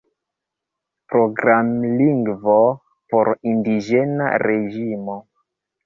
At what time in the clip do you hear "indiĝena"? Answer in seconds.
3.55-4.35